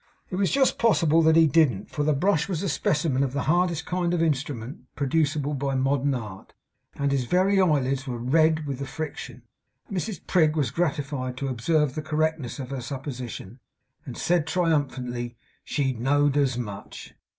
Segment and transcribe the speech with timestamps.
[0.31, 3.43] It was just possible that he didn't for the brush was a specimen of the
[3.43, 6.55] hardest kind of instrument producible by modern art;
[6.95, 9.43] and his very eyelids were red with the friction.
[9.91, 13.59] Mrs Prig was gratified to observe the correctness of her supposition,
[14.03, 17.13] and said triumphantly 'she know'd as much.